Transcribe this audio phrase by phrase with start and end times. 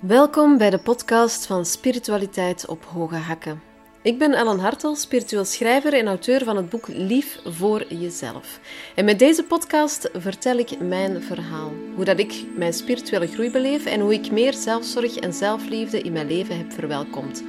[0.00, 3.62] Welkom bij de podcast van Spiritualiteit op Hoge Hakken.
[4.02, 8.60] Ik ben Ellen Hartel, spiritueel schrijver en auteur van het boek Lief voor Jezelf.
[8.94, 11.72] En met deze podcast vertel ik mijn verhaal.
[11.94, 16.12] Hoe dat ik mijn spirituele groei beleef en hoe ik meer zelfzorg en zelfliefde in
[16.12, 17.42] mijn leven heb verwelkomd.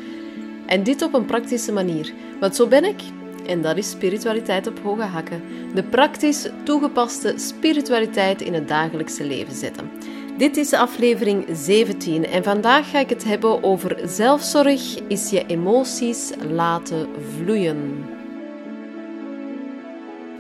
[0.66, 2.14] En dit op een praktische manier.
[2.40, 3.02] Want zo ben ik
[3.48, 5.42] en dat is spiritualiteit op hoge hakken.
[5.74, 9.90] De praktisch toegepaste spiritualiteit in het dagelijkse leven zetten.
[10.38, 16.32] Dit is aflevering 17 en vandaag ga ik het hebben over zelfzorg is je emoties
[16.42, 18.06] laten vloeien.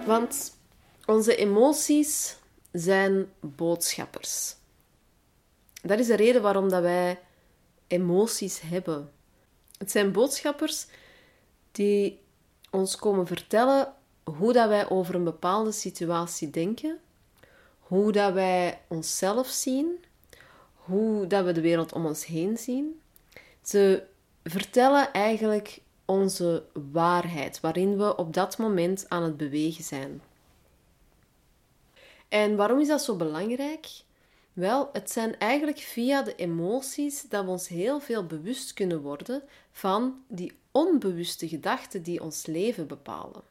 [0.05, 0.57] Want
[1.05, 2.37] onze emoties
[2.71, 4.55] zijn boodschappers.
[5.81, 7.19] Dat is de reden waarom dat wij
[7.87, 9.11] emoties hebben.
[9.77, 10.87] Het zijn boodschappers
[11.71, 12.19] die
[12.71, 16.99] ons komen vertellen hoe dat wij over een bepaalde situatie denken,
[17.87, 20.03] hoe dat wij onszelf zien,
[20.73, 23.01] hoe dat we de wereld om ons heen zien.
[23.61, 24.03] Ze
[24.43, 30.21] vertellen eigenlijk onze waarheid, waarin we op dat moment aan het bewegen zijn.
[32.27, 33.87] En waarom is dat zo belangrijk?
[34.53, 39.43] Wel, het zijn eigenlijk via de emoties dat we ons heel veel bewust kunnen worden
[39.71, 43.41] van die onbewuste gedachten die ons leven bepalen.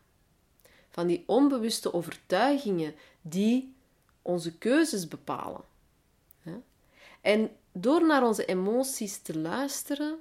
[0.90, 3.74] Van die onbewuste overtuigingen die
[4.26, 5.60] onze keuzes bepalen.
[7.20, 10.18] En door naar onze emoties te luisteren,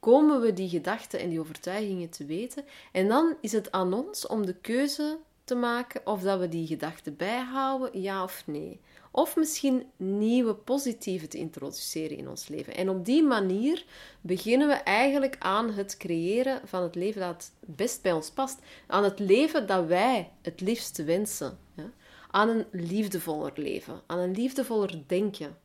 [0.00, 2.64] komen we die gedachten en die overtuigingen te weten.
[2.92, 6.66] En dan is het aan ons om de keuze te maken of dat we die
[6.66, 8.80] gedachten bijhouden, ja of nee.
[9.10, 12.74] Of misschien nieuwe positieve te introduceren in ons leven.
[12.74, 13.84] En op die manier
[14.20, 18.58] beginnen we eigenlijk aan het creëren van het leven dat het best bij ons past.
[18.86, 21.58] Aan het leven dat wij het liefste wensen.
[22.36, 24.02] Aan een liefdevoller leven.
[24.06, 25.58] Aan een liefdevoller denken.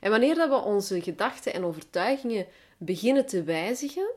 [0.00, 2.46] En wanneer dat we onze gedachten en overtuigingen
[2.78, 4.10] beginnen te wijzigen,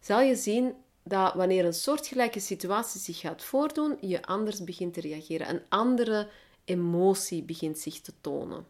[0.00, 5.00] zal je zien dat wanneer een soortgelijke situatie zich gaat voordoen, je anders begint te
[5.00, 5.48] reageren.
[5.48, 6.28] Een andere
[6.64, 8.66] emotie begint zich te tonen.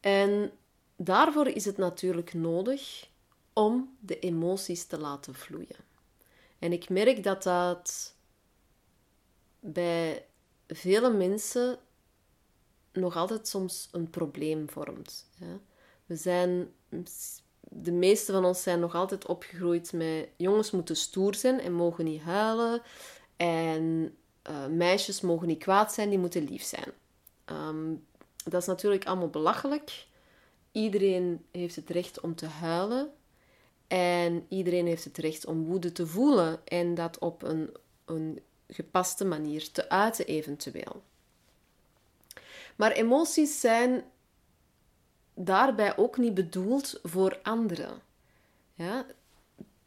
[0.00, 0.50] En
[0.96, 3.08] daarvoor is het natuurlijk nodig
[3.52, 5.84] om de emoties te laten vloeien.
[6.58, 8.15] En ik merk dat dat
[9.60, 10.26] bij
[10.66, 11.78] vele mensen
[12.92, 15.28] nog altijd soms een probleem vormt.
[16.06, 16.72] We zijn,
[17.60, 22.04] de meeste van ons zijn nog altijd opgegroeid met jongens moeten stoer zijn en mogen
[22.04, 22.82] niet huilen.
[23.36, 24.16] En
[24.50, 26.92] uh, meisjes mogen niet kwaad zijn, die moeten lief zijn.
[27.44, 27.94] Ehm,
[28.44, 30.06] dat is natuurlijk allemaal belachelijk.
[30.72, 33.10] Iedereen heeft het recht om te huilen.
[33.86, 36.66] En iedereen heeft het recht om woede te voelen.
[36.66, 37.70] En dat op een,
[38.04, 41.02] een gepaste manier te uiten, eventueel.
[42.76, 44.04] Maar emoties zijn
[45.34, 48.02] daarbij ook niet bedoeld voor anderen.
[48.74, 49.06] Ja?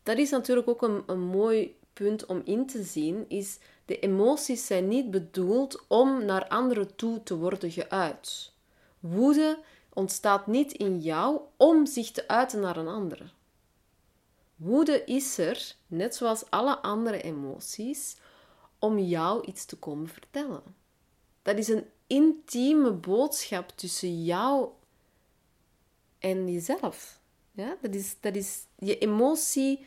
[0.04, 4.66] Dat is natuurlijk ook een, een mooi punt om in te zien, is de emoties
[4.66, 8.52] zijn niet bedoeld om naar anderen toe te worden geuit.
[9.00, 9.60] Woede
[9.94, 13.34] ontstaat niet in jou om zich te uiten naar een ander.
[14.56, 18.16] Woede is er, net zoals alle andere emoties,
[18.80, 20.64] om jou iets te komen vertellen.
[21.42, 24.70] Dat is een intieme boodschap tussen jou
[26.20, 27.20] en jezelf.
[27.52, 27.78] Ja?
[27.82, 29.86] Dat, is, dat is je emotie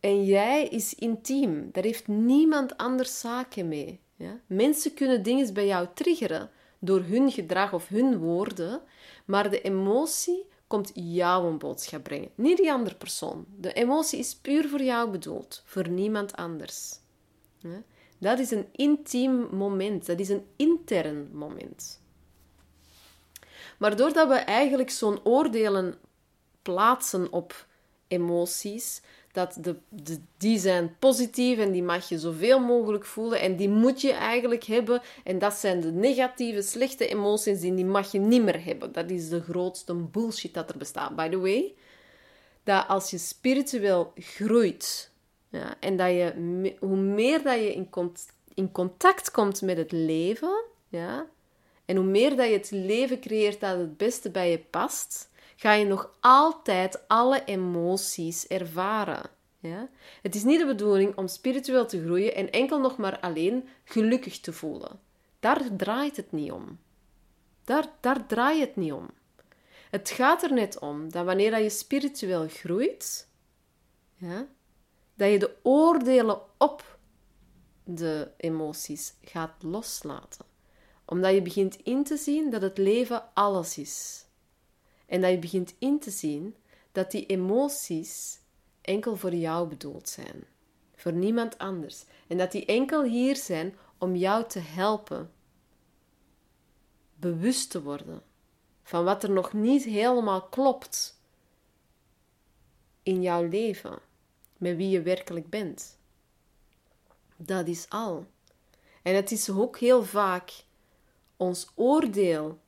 [0.00, 1.68] en jij is intiem.
[1.72, 4.00] Daar heeft niemand anders zaken mee.
[4.16, 4.40] Ja?
[4.46, 8.82] Mensen kunnen dingen bij jou triggeren door hun gedrag of hun woorden,
[9.24, 13.46] maar de emotie komt jou een boodschap brengen, niet die andere persoon.
[13.56, 17.00] De emotie is puur voor jou bedoeld, voor niemand anders.
[18.18, 22.00] Dat is een intiem moment, dat is een intern moment.
[23.78, 25.94] Maar doordat we eigenlijk zo'n oordelen
[26.62, 27.66] plaatsen op
[28.08, 29.02] emoties,
[29.32, 29.76] dat de,
[30.36, 34.64] die zijn positief en die mag je zoveel mogelijk voelen en die moet je eigenlijk
[34.64, 35.02] hebben.
[35.24, 38.92] En dat zijn de negatieve, slechte emoties en die mag je niet meer hebben.
[38.92, 41.16] Dat is de grootste bullshit dat er bestaat.
[41.16, 41.74] By the way,
[42.64, 45.11] dat als je spiritueel groeit
[45.52, 47.88] ja, en dat je, hoe meer dat je in,
[48.54, 51.26] in contact komt met het leven, ja,
[51.84, 55.72] en hoe meer dat je het leven creëert dat het beste bij je past, ga
[55.72, 59.30] je nog altijd alle emoties ervaren.
[59.58, 59.88] Ja?
[60.22, 64.40] Het is niet de bedoeling om spiritueel te groeien en enkel nog maar alleen gelukkig
[64.40, 65.00] te voelen.
[65.40, 66.78] Daar draait het niet om.
[67.64, 69.10] Daar, daar draait het niet om.
[69.90, 73.28] Het gaat er net om dat wanneer je spiritueel groeit,
[74.14, 74.46] ja,
[75.22, 76.98] dat je de oordelen op
[77.84, 80.44] de emoties gaat loslaten.
[81.04, 84.26] Omdat je begint in te zien dat het leven alles is.
[85.06, 86.56] En dat je begint in te zien
[86.92, 88.38] dat die emoties
[88.80, 90.44] enkel voor jou bedoeld zijn.
[90.96, 92.04] Voor niemand anders.
[92.26, 95.32] En dat die enkel hier zijn om jou te helpen
[97.14, 98.22] bewust te worden
[98.82, 101.20] van wat er nog niet helemaal klopt
[103.02, 103.98] in jouw leven,
[104.62, 105.98] met wie je werkelijk bent.
[107.36, 108.26] Dat is al.
[109.02, 110.64] En het is ook heel vaak
[111.36, 112.58] ons oordeel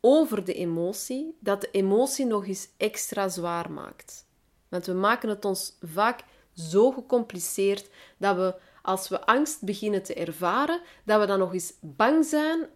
[0.00, 4.26] over de emotie dat de emotie nog eens extra zwaar maakt.
[4.68, 10.14] Want we maken het ons vaak zo gecompliceerd dat we, als we angst beginnen te
[10.14, 12.68] ervaren, dat we dan nog eens bang zijn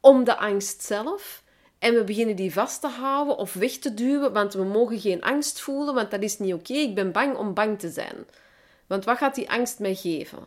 [0.00, 1.44] om de angst zelf.
[1.78, 5.22] En we beginnen die vast te houden of weg te duwen, want we mogen geen
[5.22, 6.72] angst voelen, want dat is niet oké.
[6.72, 8.26] Ik ben bang om bang te zijn.
[8.86, 10.46] Want wat gaat die angst mij geven?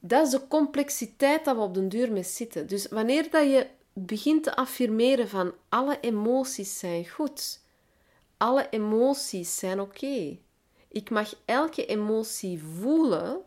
[0.00, 2.66] Dat is de complexiteit dat we op den duur mee zitten.
[2.66, 7.60] Dus wanneer dat je begint te affirmeren van alle emoties zijn goed,
[8.36, 10.38] alle emoties zijn oké.
[10.88, 13.40] Ik mag elke emotie voelen,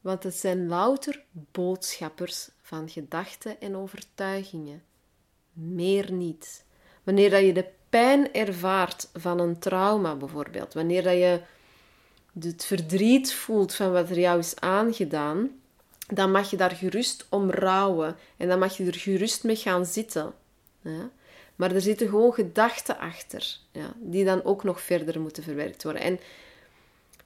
[0.00, 4.82] want het zijn louter boodschappers van gedachten en overtuigingen.
[5.52, 6.64] Meer niet.
[7.02, 11.40] Wanneer dat je de pijn ervaart van een trauma bijvoorbeeld, wanneer dat je
[12.40, 15.50] het verdriet voelt van wat er jou is aangedaan,
[16.06, 19.86] dan mag je daar gerust om rouwen en dan mag je er gerust mee gaan
[19.86, 20.32] zitten.
[21.56, 26.02] Maar er zitten gewoon gedachten achter, ja, die dan ook nog verder moeten verwerkt worden.
[26.02, 26.20] En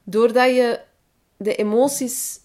[0.02, 0.80] doordat je
[1.36, 2.40] de emoties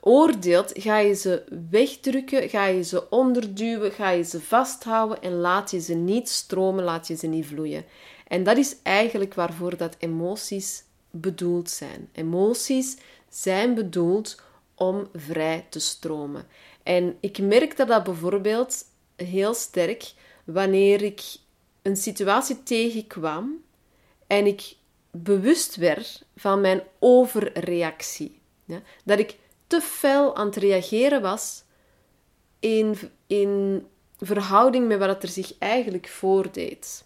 [0.00, 5.70] oordeelt, ga je ze wegdrukken, ga je ze onderduwen, ga je ze vasthouden en laat
[5.70, 7.84] je ze niet stromen, laat je ze niet vloeien.
[8.26, 12.08] En dat is eigenlijk waarvoor dat emoties bedoeld zijn.
[12.12, 12.96] Emoties
[13.28, 14.42] zijn bedoeld
[14.74, 16.46] om vrij te stromen.
[16.82, 18.84] En ik merkte dat bijvoorbeeld
[19.16, 20.12] heel sterk
[20.44, 21.22] wanneer ik
[21.82, 23.62] een situatie tegenkwam
[24.26, 24.74] en ik
[25.10, 28.38] bewust werd van mijn overreactie.
[29.04, 29.36] Dat ik
[29.70, 31.64] te fel aan het reageren was
[32.58, 32.96] in,
[33.26, 33.86] in
[34.18, 37.04] verhouding met wat er zich eigenlijk voordeed.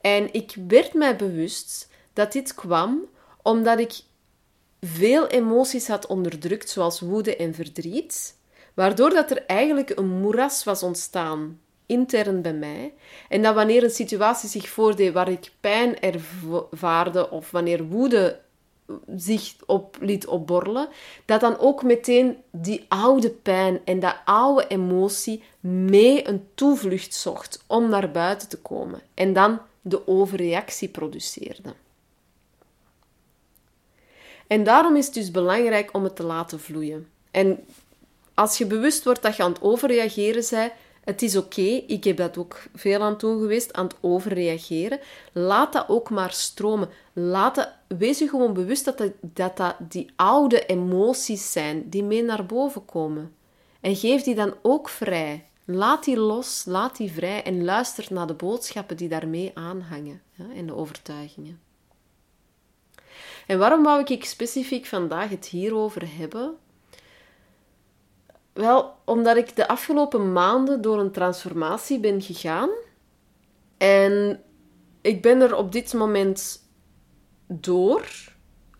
[0.00, 3.08] En ik werd mij bewust dat dit kwam
[3.42, 3.92] omdat ik
[4.80, 8.36] veel emoties had onderdrukt, zoals woede en verdriet,
[8.74, 12.94] waardoor dat er eigenlijk een moeras was ontstaan intern bij mij.
[13.28, 18.40] En dat wanneer een situatie zich voordeed waar ik pijn ervaarde of wanneer woede
[19.16, 20.88] zich op liet opborrelen,
[21.24, 27.64] dat dan ook meteen die oude pijn en dat oude emotie mee een toevlucht zocht
[27.66, 31.74] om naar buiten te komen en dan de overreactie produceerde.
[34.46, 37.08] En daarom is het dus belangrijk om het te laten vloeien.
[37.30, 37.64] En
[38.34, 40.72] als je bewust wordt dat je aan het overreageren bent,
[41.06, 45.00] het is oké, ik heb dat ook veel aan toe geweest, aan het overreageren.
[45.32, 46.88] Laat dat ook maar stromen.
[47.12, 52.46] Laat wees je gewoon bewust dat dat, dat die oude emoties zijn die mee naar
[52.46, 53.34] boven komen.
[53.80, 55.44] En geef die dan ook vrij.
[55.64, 60.22] Laat die los, laat die vrij en luister naar de boodschappen die daarmee aanhangen
[60.54, 61.60] en de overtuigingen.
[63.46, 66.56] En waarom wou ik specifiek vandaag het hierover hebben?
[68.56, 72.70] Wel, omdat ik de afgelopen maanden door een transformatie ben gegaan.
[73.76, 74.42] En
[75.00, 76.62] ik ben er op dit moment
[77.46, 78.08] door.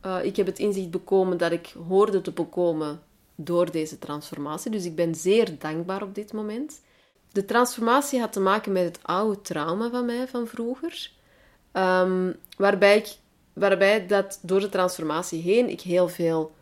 [0.06, 3.02] Uh, ik heb het inzicht bekomen dat ik hoorde te bekomen
[3.34, 4.70] door deze transformatie.
[4.70, 6.80] Dus ik ben zeer dankbaar op dit moment.
[7.32, 11.10] De transformatie had te maken met het oude trauma van mij van vroeger.
[11.72, 13.16] Um, waarbij, ik,
[13.52, 16.55] waarbij dat door de transformatie heen ik heel veel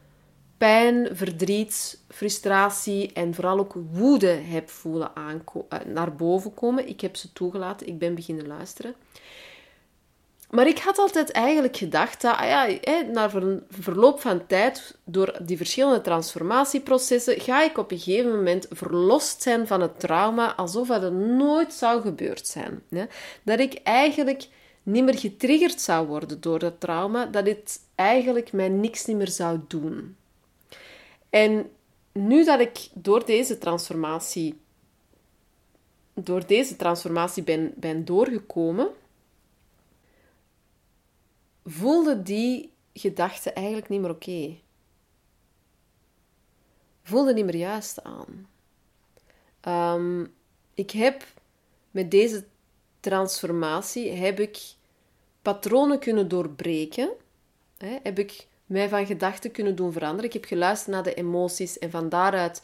[0.59, 6.89] pijn, verdriet, frustratie en vooral ook woede heb voelen eh, naar boven komen.
[6.89, 8.95] Ik heb ze toegelaten, ik ben beginnen luisteren.
[10.51, 13.31] Maar ik had altijd eigenlijk gedacht dat ah ja, na
[13.69, 19.67] verloop van tijd, door die verschillende transformatieprocessen, ga ik op een gegeven moment verlost zijn
[19.67, 22.83] van het trauma, alsof dat nooit zou gebeurd zijn.
[23.43, 24.49] Dat ik eigenlijk
[24.83, 29.61] niet meer getriggerd zou worden door dat trauma, dat het eigenlijk mij niks meer zou
[29.69, 30.17] doen.
[31.35, 31.71] En
[32.13, 34.61] nu dat ik door deze transformatie,
[36.13, 38.89] door deze transformatie ben, ben doorgekomen,
[41.65, 44.57] voelde die gedachte eigenlijk niet meer oké.
[47.03, 48.49] Voelde niet meer juist aan.
[50.01, 50.35] Um,
[50.75, 51.27] ik heb
[51.91, 52.45] met deze
[53.01, 54.75] transformatie heb ik
[55.43, 57.11] patronen kunnen doorbreken.
[57.77, 60.25] Hè, heb ik mij van gedachten kunnen doen veranderen.
[60.25, 62.63] Ik heb geluisterd naar de emoties en van daaruit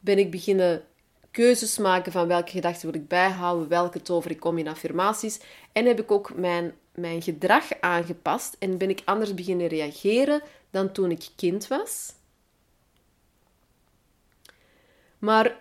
[0.00, 0.84] ben ik beginnen
[1.30, 5.40] keuzes maken van welke gedachten wil ik bijhouden, welke tover ik om in affirmaties.
[5.72, 10.92] En heb ik ook mijn, mijn gedrag aangepast en ben ik anders beginnen reageren dan
[10.92, 12.14] toen ik kind was.
[15.18, 15.60] Maar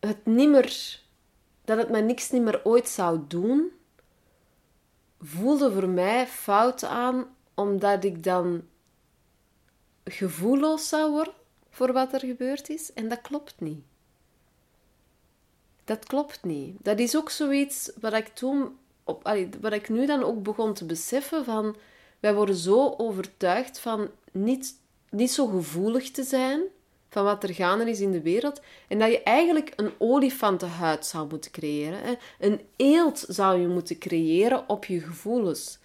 [0.00, 1.00] het nimmer,
[1.64, 3.72] dat het mij niks niet meer ooit zou doen,
[5.20, 8.62] voelde voor mij fout aan, omdat ik dan
[10.04, 11.34] gevoelloos zou worden
[11.70, 12.92] voor wat er gebeurd is.
[12.92, 13.84] En dat klopt niet.
[15.84, 16.76] Dat klopt niet.
[16.82, 19.22] Dat is ook zoiets wat ik toen, op,
[19.60, 21.76] wat ik nu dan ook begon te beseffen van,
[22.20, 24.74] wij worden zo overtuigd van niet,
[25.10, 26.60] niet zo gevoelig te zijn
[27.08, 28.60] van wat er gaande is in de wereld.
[28.88, 32.18] En dat je eigenlijk een olifantenhuid zou moeten creëren.
[32.38, 35.78] Een eelt zou je moeten creëren op je gevoelens.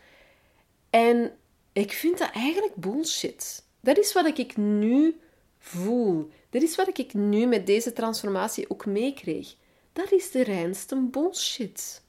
[0.89, 1.31] En
[1.73, 3.63] ik vind dat eigenlijk bullshit.
[3.81, 5.19] Dat is wat ik nu
[5.59, 6.29] voel.
[6.49, 9.55] Dat is wat ik nu met deze transformatie ook meekreeg.
[9.93, 12.01] Dat is de reinste bullshit.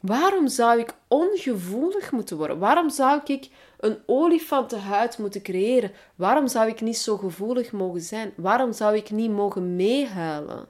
[0.00, 2.58] Waarom zou ik ongevoelig moeten worden?
[2.58, 5.92] Waarom zou ik een olifantenhuid moeten creëren?
[6.14, 8.32] Waarom zou ik niet zo gevoelig mogen zijn?
[8.36, 10.68] Waarom zou ik niet mogen meehuilen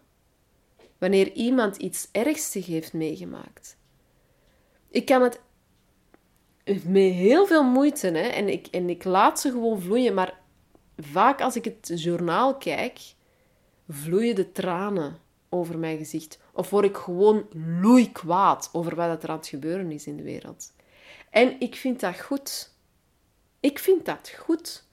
[0.99, 3.77] wanneer iemand iets ergstig heeft meegemaakt?
[4.91, 5.41] Ik kan het
[6.67, 10.41] met heel veel moeite, hè, en, ik, en ik laat ze gewoon vloeien, maar
[10.97, 12.99] vaak als ik het journaal kijk,
[13.89, 15.19] vloeien de tranen
[15.49, 16.39] over mijn gezicht.
[16.53, 17.49] Of word ik gewoon
[17.81, 20.73] loeikwaad over wat er aan het gebeuren is in de wereld.
[21.31, 22.75] En ik vind dat goed.
[23.61, 24.85] Ik vind dat goed.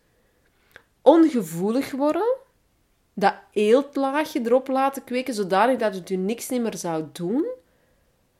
[1.02, 2.38] Ongevoelig worden,
[3.14, 7.46] dat eeltlaagje erop laten kweken, zodanig dat het u niks meer zou doen.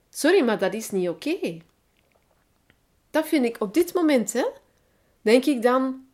[0.10, 1.62] Sorry, maar dat is niet oké.
[3.14, 4.46] Dat vind ik op dit moment, hè,
[5.22, 6.06] denk ik dan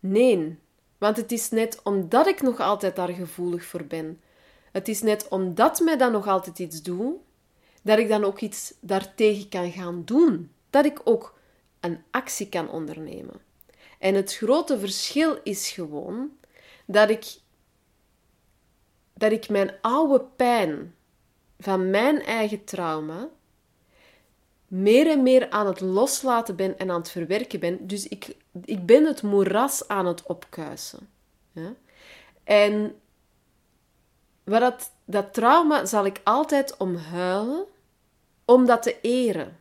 [0.00, 0.58] nee.
[0.98, 4.20] Want het is net omdat ik nog altijd daar gevoelig voor ben.
[4.72, 7.16] Het is net omdat mij dan nog altijd iets doet,
[7.82, 10.50] dat ik dan ook iets daartegen kan gaan doen.
[10.70, 11.38] Dat ik ook
[11.80, 13.40] een actie kan ondernemen.
[13.98, 16.30] En het grote verschil is gewoon
[16.86, 17.24] dat ik,
[19.14, 20.94] dat ik mijn oude pijn
[21.58, 23.28] van mijn eigen trauma
[24.72, 27.86] meer en meer aan het loslaten ben en aan het verwerken ben.
[27.86, 31.08] Dus ik, ik ben het moeras aan het opkuisen.
[32.44, 33.00] En
[34.44, 37.64] wat dat, dat trauma zal ik altijd omhuilen
[38.44, 39.58] om dat te eren.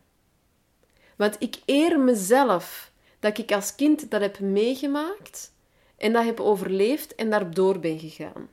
[1.15, 5.53] Want ik eer mezelf dat ik als kind dat heb meegemaakt
[5.97, 8.49] en dat heb overleefd en daardoor ben gegaan.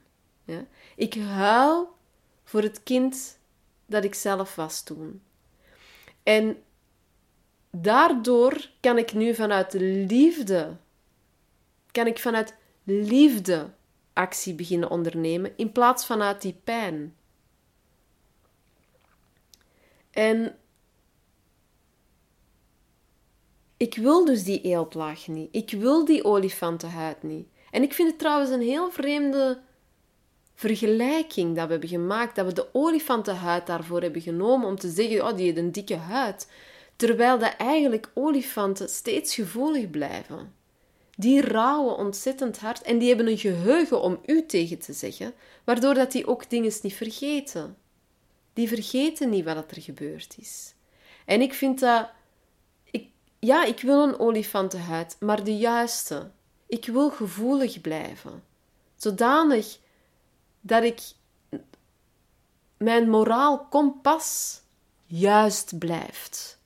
[0.97, 1.97] Ik huil
[2.45, 3.39] voor het kind
[3.87, 5.23] dat ik zelf was toen.
[6.29, 6.63] En
[7.71, 10.77] daardoor kan ik nu vanuit de liefde,
[11.91, 12.55] kan ik vanuit
[12.85, 13.71] liefde
[14.13, 17.17] actie beginnen ondernemen in plaats vanuit die pijn.
[20.11, 20.59] En
[23.77, 25.49] ik wil dus die eeltlaag niet.
[25.55, 27.49] Ik wil die olifantenhuid niet.
[27.71, 29.61] En ik vind het trouwens een heel vreemde
[30.59, 35.27] vergelijking dat we hebben gemaakt, dat we de olifantenhuid daarvoor hebben genomen om te zeggen,
[35.27, 36.49] oh, die heeft een dikke huid.
[36.97, 40.55] Terwijl dat eigenlijk olifanten steeds gevoelig blijven.
[41.17, 45.35] Die rouwen ontzettend hard en die hebben een geheugen om u tegen te zeggen,
[45.65, 47.77] waardoor dat die ook dingen niet vergeten.
[48.53, 50.75] Die vergeten niet wat er gebeurd is.
[51.25, 52.11] En ik vind dat...
[52.91, 56.31] Ik, ja, ik wil een olifantenhuid, maar de juiste.
[56.67, 58.43] Ik wil gevoelig blijven.
[58.97, 59.79] Zodanig
[60.61, 61.01] dat ik
[62.77, 64.61] mijn moraal kompas
[65.07, 66.59] juist blijft.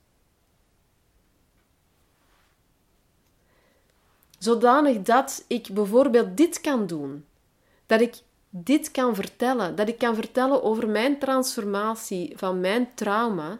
[4.37, 7.25] Zodanig dat ik bijvoorbeeld dit kan doen.
[7.85, 8.15] Dat ik
[8.49, 9.75] dit kan vertellen.
[9.75, 13.59] Dat ik kan vertellen over mijn transformatie van mijn trauma.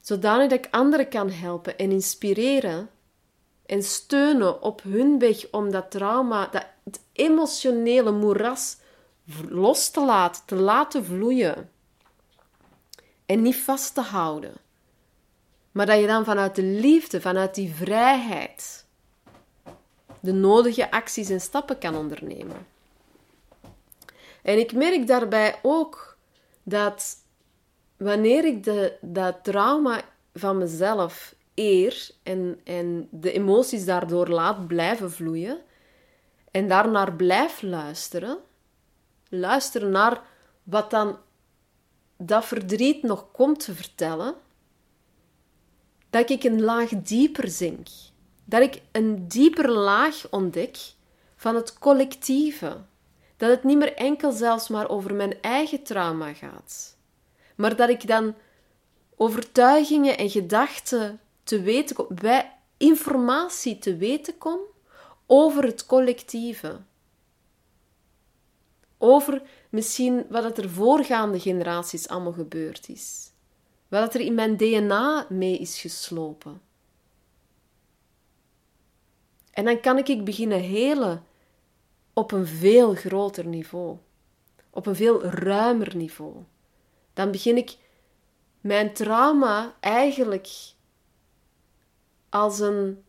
[0.00, 2.90] Zodanig dat ik anderen kan helpen en inspireren
[3.66, 8.76] en steunen op hun weg om dat trauma, dat emotionele moeras
[9.48, 11.70] los te laten, te laten vloeien.
[13.26, 14.54] En niet vast te houden.
[15.72, 18.86] Maar dat je dan vanuit de liefde, vanuit die vrijheid,
[20.20, 22.66] de nodige acties en stappen kan ondernemen.
[24.42, 26.16] En ik merk daarbij ook
[26.62, 27.16] dat
[27.96, 30.00] wanneer ik de, dat trauma
[30.34, 35.60] van mezelf eer en, en de emoties daardoor laat blijven vloeien
[36.50, 38.38] en daarnaar blijf luisteren,
[39.32, 40.22] luisteren naar
[40.62, 41.18] wat dan
[42.16, 44.34] dat verdriet nog komt te vertellen,
[46.10, 47.88] dat ik een laag dieper zink.
[48.44, 50.78] Dat ik een dieper laag ontdek
[51.36, 52.76] van het collectieve.
[53.36, 56.96] Dat het niet meer enkel zelfs maar over mijn eigen trauma gaat.
[57.56, 58.34] Maar dat ik dan
[59.16, 64.58] overtuigingen en gedachten te weten kom, bij informatie te weten kom
[65.26, 66.80] over het collectieve.
[69.04, 73.30] Over misschien wat er voorgaande generaties allemaal gebeurd is.
[73.88, 76.60] Wat er in mijn DNA mee is geslopen.
[79.50, 81.24] En dan kan ik beginnen helen
[82.12, 83.96] op een veel groter niveau,
[84.70, 86.36] op een veel ruimer niveau.
[87.12, 87.76] Dan begin ik
[88.60, 90.48] mijn trauma eigenlijk
[92.28, 93.04] als een.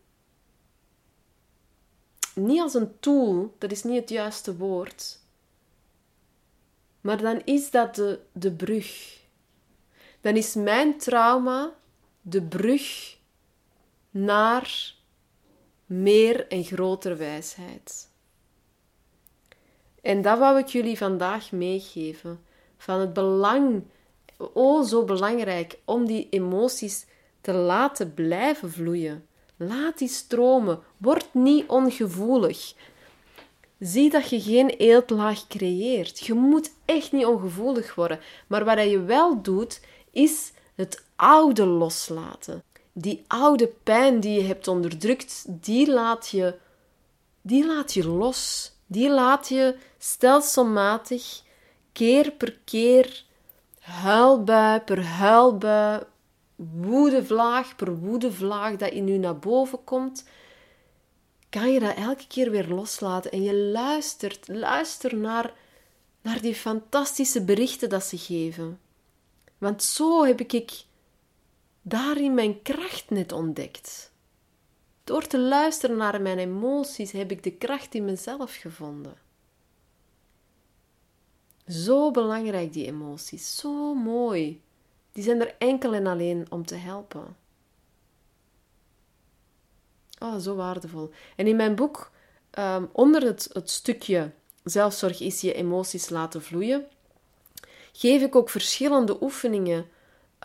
[2.35, 5.21] Niet als een tool, dat is niet het juiste woord.
[7.03, 9.19] Maar dan is dat de, de brug.
[10.21, 11.73] Dan is mijn trauma
[12.21, 13.17] de brug
[14.09, 14.93] naar
[15.85, 18.09] meer en grotere wijsheid.
[20.01, 22.43] En dat wou ik jullie vandaag meegeven.
[22.77, 23.83] Van het belang,
[24.37, 27.05] oh zo belangrijk, om die emoties
[27.41, 29.27] te laten blijven vloeien.
[29.57, 30.79] Laat die stromen.
[30.97, 32.73] Word niet ongevoelig.
[33.83, 36.19] Zie dat je geen eeltlaag creëert.
[36.19, 38.19] Je moet echt niet ongevoelig worden.
[38.47, 42.63] Maar wat je wel doet, is het oude loslaten.
[42.93, 46.55] Die oude pijn die je hebt onderdrukt, die laat je,
[47.41, 48.71] die laat je los.
[48.85, 51.41] Die laat je stelselmatig,
[51.91, 53.23] keer per keer,
[53.79, 56.03] huilbui per huilbui,
[56.55, 60.25] woedevlaag per woedevlaag dat in je naar boven komt,
[61.53, 65.53] kan je dat elke keer weer loslaten en je luistert, luister naar,
[66.21, 68.79] naar die fantastische berichten dat ze geven.
[69.57, 70.83] Want zo heb ik
[71.81, 74.11] daarin mijn kracht net ontdekt.
[75.03, 79.17] Door te luisteren naar mijn emoties heb ik de kracht in mezelf gevonden.
[81.67, 84.61] Zo belangrijk die emoties, zo mooi.
[85.11, 87.35] Die zijn er enkel en alleen om te helpen.
[90.23, 91.09] Oh, zo waardevol.
[91.35, 92.11] En in mijn boek,
[92.59, 94.31] um, onder het, het stukje
[94.63, 96.85] zelfzorg is je emoties laten vloeien,
[97.91, 99.85] geef ik ook verschillende oefeningen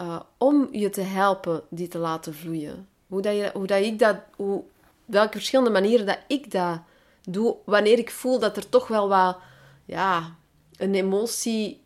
[0.02, 2.88] uh, om je te helpen die te laten vloeien.
[3.06, 4.62] Hoe, dat je, hoe dat ik dat, hoe,
[5.04, 6.80] welke verschillende manieren dat ik dat
[7.22, 9.36] doe, wanneer ik voel dat er toch wel wat,
[9.84, 10.36] ja,
[10.76, 11.80] een emotie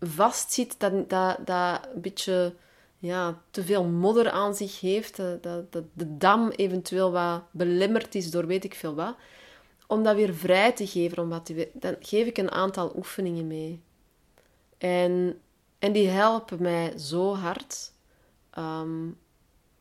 [0.00, 2.54] vastzit, dat, dat, dat een beetje
[3.04, 8.30] ja, te veel modder aan zich heeft, dat, dat, de dam eventueel wat belemmerd is
[8.30, 9.16] door weet ik veel wat,
[9.86, 13.80] om dat weer vrij te geven, om wat dan geef ik een aantal oefeningen mee.
[14.78, 15.40] En,
[15.78, 17.92] en die helpen mij zo hard.
[18.50, 19.08] Ehm,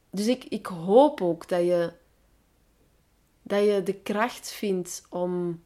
[0.09, 1.93] dus ik, ik hoop ook dat je,
[3.41, 5.63] dat je de kracht vindt om,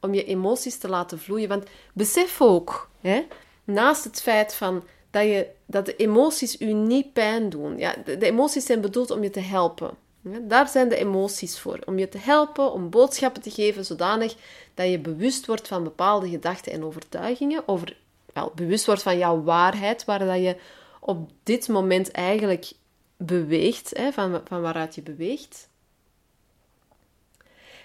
[0.00, 1.48] om je emoties te laten vloeien.
[1.48, 3.26] Want besef ook, hè,
[3.64, 7.78] naast het feit van dat, je, dat de emoties u niet pijn doen.
[7.78, 9.90] Ja, de, emoties zijn bedoeld om je te helpen.
[10.22, 11.78] Daar zijn de emoties voor.
[11.84, 14.34] Om je te helpen, om boodschappen te geven, zodanig
[14.74, 17.68] dat je bewust wordt van bepaalde gedachten en overtuigingen.
[17.68, 17.96] Over,
[18.32, 20.56] wel, bewust wordt van jouw waarheid, waar dat je
[21.00, 22.72] op dit moment eigenlijk
[23.16, 25.68] beweegt, hè, van, van waaruit je beweegt.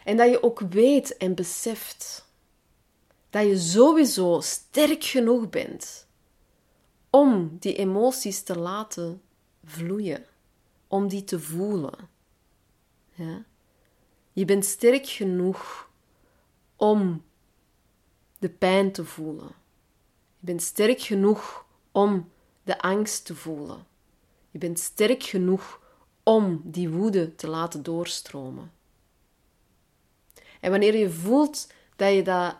[0.03, 2.25] En dat je ook weet en beseft
[3.29, 6.04] dat je sowieso sterk genoeg bent
[7.15, 9.21] om die emoties te laten
[9.63, 10.25] vloeien,
[10.87, 12.09] om die te voelen.
[13.13, 13.43] Ja?
[14.33, 15.89] Je bent sterk genoeg
[16.75, 17.23] om
[18.39, 19.47] de pijn te voelen.
[20.39, 22.29] Je bent sterk genoeg om
[22.63, 23.85] de angst te voelen.
[24.51, 25.81] Je bent sterk genoeg
[26.23, 28.71] om die woede te laten doorstromen.
[30.59, 32.55] En wanneer je voelt dat je dat,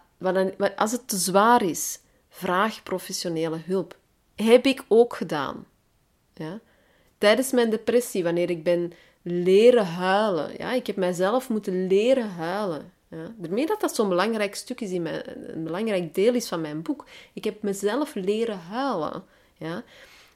[0.76, 4.04] als het te zwaar is, vraag professionele hulp.
[4.36, 5.66] Heb ik ook gedaan.
[6.34, 6.60] Ja?
[7.18, 10.52] Tijdens mijn depressie, wanneer ik ben leren huilen.
[10.58, 10.74] Ja?
[10.74, 12.92] Ik heb mijzelf moeten leren huilen.
[13.10, 13.34] Ja?
[13.38, 15.24] Daarmee dat dat zo'n belangrijk stuk is, in mijn,
[15.56, 17.06] een belangrijk deel is van mijn boek.
[17.34, 19.24] Ik heb mezelf leren huilen.
[19.58, 19.84] Ja?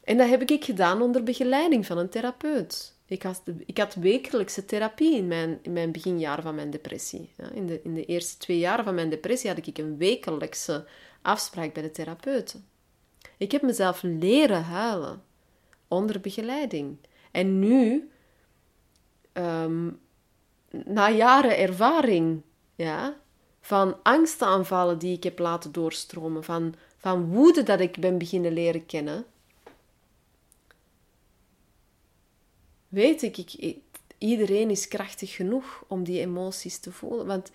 [0.04, 2.98] En dat heb ik gedaan onder begeleiding van een therapeut.
[3.10, 7.30] Ik had, ik had wekelijkse therapie in mijn, in mijn beginjaren van mijn depressie.
[7.38, 10.86] Ja, in, de, in de eerste twee jaren van mijn depressie had ik een wekelijkse
[11.22, 12.56] afspraak bij de therapeut.
[13.38, 15.24] Ik heb mezelf leren huilen
[15.88, 16.98] onder begeleiding.
[17.32, 18.10] En nu,
[19.34, 19.90] ehm,
[20.70, 22.42] na jaren ervaring
[22.76, 23.18] ja,
[23.62, 28.86] van angstaanvallen die ik heb laten doorstromen, van, van woede dat ik ben beginnen leren
[28.86, 29.26] kennen,
[32.88, 33.38] weet ik,
[34.18, 37.26] iedereen is krachtig genoeg om die emoties te voelen.
[37.26, 37.52] Want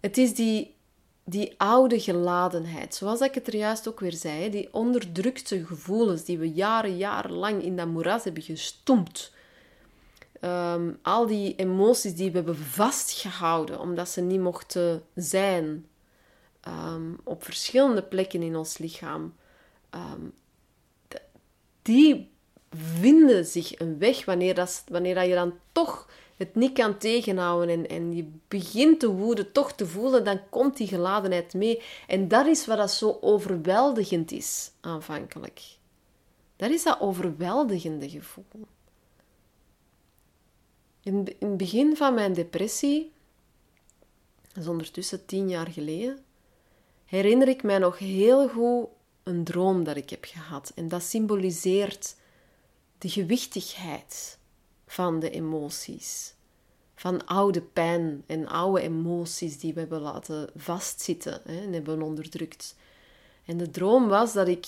[0.00, 0.75] het is die,
[1.28, 6.38] die oude geladenheid, zoals ik het er juist ook weer zei, die onderdrukte gevoelens die
[6.38, 9.32] we jaren, jarenlang in dat moeras hebben gestoemd.
[10.40, 15.86] Ehm, al die emoties die we hebben vastgehouden omdat ze niet mochten zijn
[16.60, 19.34] ehm, op verschillende plekken in ons lichaam,
[19.90, 20.20] ehm,
[21.82, 22.30] die
[23.00, 27.68] vinden zich een weg wanneer, dat, wanneer dat je dan toch het niet kan tegenhouden
[27.68, 31.82] en, en je begint de woede toch te voelen, dan komt die geladenheid mee.
[32.06, 35.62] En dat is wat dat zo overweldigend is aanvankelijk.
[36.56, 38.44] Dat is dat overweldigende gevoel.
[41.02, 43.12] In, in het begin van mijn depressie,
[44.52, 46.18] dat is ondertussen tien jaar geleden,
[47.04, 48.88] herinner ik mij nog heel goed
[49.22, 50.72] een droom dat ik heb gehad.
[50.74, 52.16] En dat symboliseert
[52.98, 54.38] de gewichtigheid
[54.86, 56.34] van de emoties.
[56.94, 62.76] Van oude pijn en oude emoties die we hebben laten vastzitten hè, en hebben onderdrukt.
[63.44, 64.66] En de droom was dat ik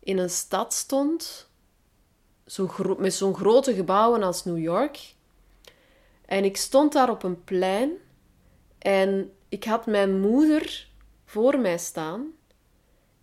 [0.00, 1.48] in een stad stond,
[2.46, 5.14] zo met zo'n grote gebouwen als New York.
[6.24, 7.92] En ik stond daar op een plein
[8.78, 10.88] en ik had mijn moeder
[11.24, 12.32] voor mij staan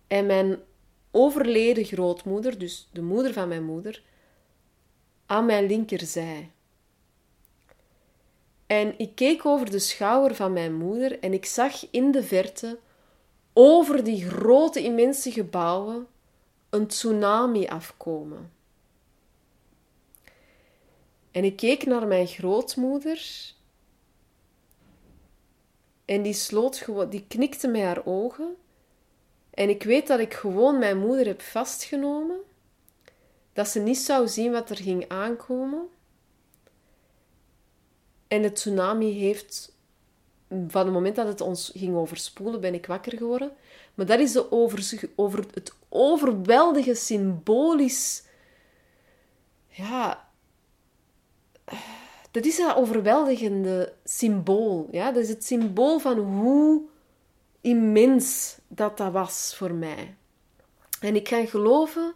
[0.06, 0.58] en mijn
[1.10, 4.02] overleden grootmoeder, dus de moeder van mijn moeder,
[5.26, 6.50] aan mijn linkerzij.
[8.66, 12.78] En ik keek over de schouder van mijn moeder en ik zag in de verte,
[13.52, 16.06] over die grote, immense gebouwen,
[16.70, 18.52] een tsunami afkomen.
[21.30, 23.52] En ik keek naar mijn grootmoeder
[26.04, 28.56] en die sloot die knikte met haar ogen.
[29.50, 32.40] En ik weet dat ik gewoon mijn moeder heb vastgenomen
[33.56, 35.88] dat ze niet zou zien wat er ging aankomen.
[38.28, 39.76] En de tsunami heeft,
[40.48, 43.52] van het moment dat het ons ging overspoelen, ben ik wakker geworden.
[43.94, 48.22] Maar dat is de over, over het overweldige symbolisch.
[49.68, 50.28] Ja.
[52.30, 54.88] Dat is dat overweldigende symbool.
[54.90, 55.12] Ja?
[55.12, 56.82] Dat is het symbool van hoe
[57.60, 60.16] immens dat dat was voor mij.
[61.00, 62.14] En ik ga geloven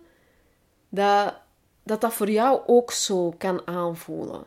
[0.90, 1.34] dat,
[1.82, 4.44] dat dat voor jou ook zo kan aanvoelen.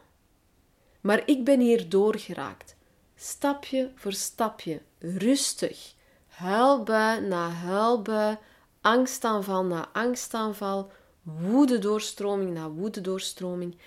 [1.01, 2.75] Maar ik ben hier doorgeraakt.
[3.15, 5.93] Stapje voor stapje, rustig.
[6.27, 8.37] Huilbui na huilbui,
[8.81, 13.77] angstaanval na angstaanval, woede-doorstroming na woede-doorstroming.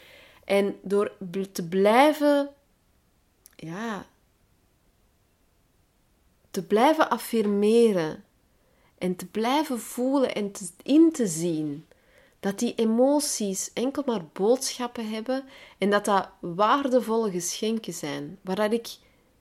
[0.44, 1.12] En door
[1.52, 2.50] te blijven,
[3.56, 4.06] ja,
[6.50, 8.24] te blijven affirmeren
[8.98, 11.86] en te blijven voelen en te, in te zien
[12.40, 15.44] dat die emoties enkel maar boodschappen hebben
[15.78, 18.96] en dat dat waardevolle geschenken zijn, waar ik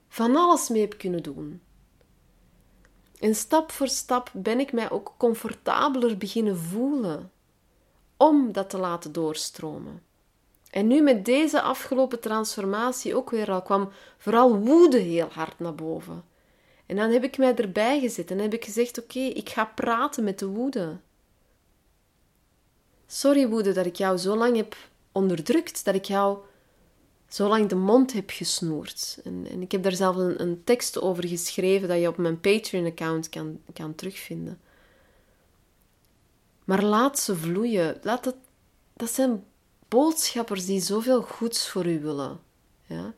[0.08, 1.60] van alles mee heb kunnen doen.
[3.18, 7.30] En stap voor stap ben ik mij ook comfortabeler beginnen voelen
[8.16, 10.02] om dat te laten doorstromen.
[10.70, 15.74] En nu met deze afgelopen transformatie ook weer al kwam vooral woede heel hard naar
[15.74, 16.24] boven.
[16.86, 20.24] En dan heb ik mij erbij gezet en heb ik gezegd: Oké, ik ga praten
[20.24, 20.96] met de woede.
[23.06, 24.76] Sorry, woede, dat ik jou zo lang heb
[25.12, 26.38] onderdrukt, dat ik jou
[27.28, 29.18] zo lang de mond heb gesnoerd.
[29.24, 32.40] En, en ik heb daar zelf een, een, tekst over geschreven dat je op mijn
[32.40, 34.60] Patreon-account kan, kan terugvinden.
[36.64, 37.98] Maar laat ze vloeien.
[38.02, 38.36] Laat het,
[38.92, 39.44] dat zijn
[39.88, 42.40] boodschappers die zoveel goeds voor u willen.
[42.86, 43.14] Ja?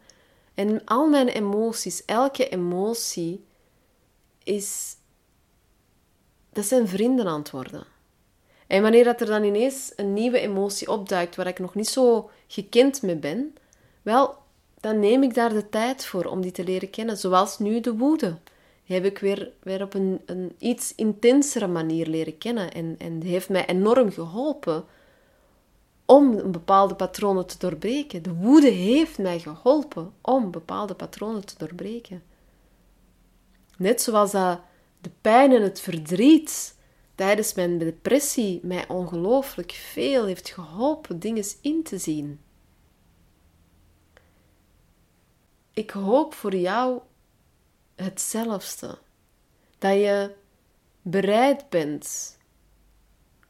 [0.55, 3.45] En al mijn emoties, elke emotie,
[4.43, 4.97] is.
[6.53, 7.87] Dat zijn vrienden aan worden.
[8.69, 12.31] En wanneer dat er dan ineens een nieuwe emotie opduikt waar ik nog niet zo
[12.47, 13.55] gekend mee ben,
[14.03, 14.37] wel,
[14.81, 17.17] dan neem ik daar de tijd voor om die te leren kennen.
[17.17, 18.39] Zoals nu de woede.
[18.87, 22.73] Die heb ik weer, weer op een, een iets intensere manier leren kennen.
[22.73, 24.85] En, en die heeft mij enorm geholpen
[26.05, 28.23] om bepaalde patronen te doorbreken.
[28.23, 32.23] De woede heeft mij geholpen om bepaalde patronen te doorbreken.
[33.77, 34.61] Net zoals dat
[35.01, 36.77] de pijn en het verdriet
[37.19, 42.41] tijdens mijn depressie mij ongelooflijk veel heeft geholpen dingen in te zien.
[45.73, 47.01] Ik hoop voor jou
[47.95, 48.99] hetzelfde.
[49.79, 50.35] Dat je
[51.03, 52.37] bereid bent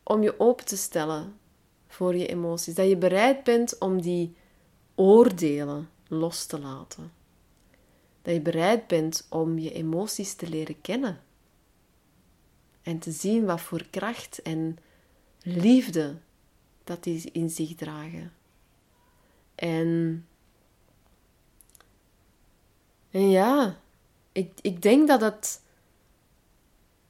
[0.02, 1.38] om je open te stellen
[1.88, 2.74] voor je emoties.
[2.74, 4.36] Dat je bereid bent om die
[4.94, 7.12] oordelen los te laten.
[8.22, 11.26] Dat je bereid bent om je emoties te leren kennen
[12.88, 14.78] en te zien wat voor kracht en
[15.42, 16.16] liefde
[16.84, 18.32] dat die in zich dragen.
[19.54, 20.26] En,
[23.08, 23.80] ja,
[24.32, 25.62] ik, ik denk dat het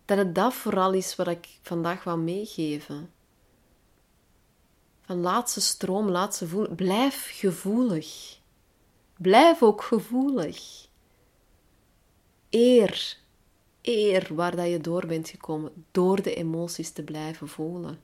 [0.04, 3.12] dat het dat vooral is wat ik vandaag wil meegeven.
[5.00, 6.74] Van laat ze stroom, laat ze voelen.
[6.74, 8.38] Blijf gevoelig.
[9.16, 10.86] Blijf ook gevoelig.
[12.50, 13.16] Eer,
[13.88, 17.98] eer waar dat je door bent gekomen, door de emoties te blijven voelen.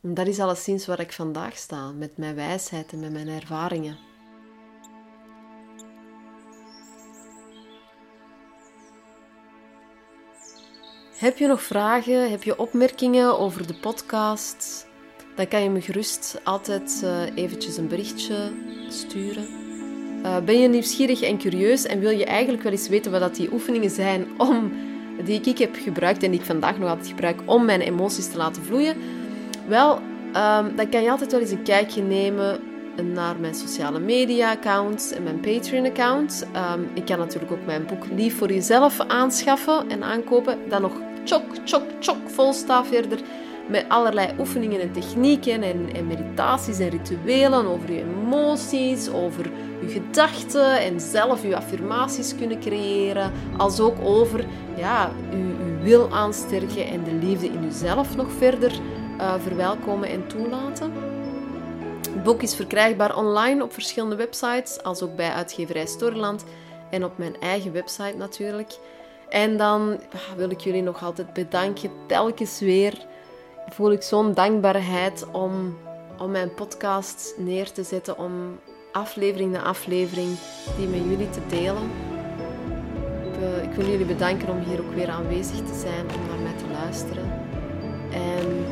[0.00, 3.98] En dat is alleszins waar ik vandaag sta, met mijn wijsheid en met mijn ervaringen.
[11.16, 12.30] Heb je nog vragen?
[12.30, 14.86] Heb je opmerkingen over de podcast?
[15.36, 18.52] Dan kan je me gerust altijd uh, eventjes een berichtje
[18.88, 19.61] sturen.
[20.22, 23.34] Uh, ben je nieuwsgierig en curieus en wil je eigenlijk wel eens weten wat dat
[23.34, 24.72] die oefeningen zijn om,
[25.24, 28.36] die ik heb gebruikt en die ik vandaag nog altijd gebruik om mijn emoties te
[28.36, 28.96] laten vloeien?
[29.68, 32.60] Wel, um, dan kan je altijd wel eens een kijkje nemen
[33.12, 36.46] naar mijn sociale media accounts en mijn Patreon account.
[36.74, 40.58] Um, ik kan natuurlijk ook mijn boek Lief voor jezelf aanschaffen en aankopen.
[40.68, 40.92] Dan nog
[41.24, 43.18] chok, chok, chok vol staat verder
[43.68, 49.50] met allerlei oefeningen en technieken en, en, meditaties en rituelen over je emoties, over
[49.82, 54.44] je gedachten en zelf je affirmaties kunnen creëren, als ook over
[54.76, 58.72] ja, je, wil aansterken en de liefde in jezelf nog verder
[59.18, 60.92] uh, verwelkomen en toelaten.
[62.10, 66.44] Het boek is verkrijgbaar online op verschillende websites, als ook bij uitgeverij Storyland
[66.90, 68.78] en op mijn eigen website natuurlijk.
[69.28, 73.06] En dan ah, wil ik jullie nog altijd bedanken, telkens weer
[73.68, 75.78] voel ik zo'n dankbaarheid om,
[76.18, 78.58] om mijn podcast neer te zetten, om
[78.92, 80.38] aflevering na aflevering
[80.76, 81.90] die met jullie te delen.
[83.26, 86.56] Ik, ik wil jullie bedanken om hier ook weer aanwezig te zijn, om naar mij
[86.56, 87.24] te luisteren.
[88.12, 88.64] En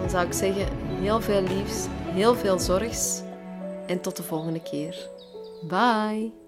[0.00, 0.66] dan zou ik zeggen,
[1.00, 3.22] heel veel liefs, heel veel zorgs
[3.86, 5.08] en tot de volgende keer.
[5.68, 6.41] Bye!